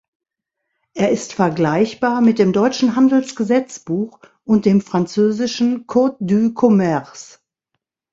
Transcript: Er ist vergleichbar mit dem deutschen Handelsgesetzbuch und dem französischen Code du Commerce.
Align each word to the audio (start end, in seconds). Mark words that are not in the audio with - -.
Er 0.95 1.11
ist 1.11 1.33
vergleichbar 1.33 2.21
mit 2.21 2.39
dem 2.39 2.53
deutschen 2.53 2.95
Handelsgesetzbuch 2.95 4.17
und 4.43 4.65
dem 4.65 4.81
französischen 4.81 5.85
Code 5.85 6.17
du 6.19 6.55
Commerce. 6.55 7.37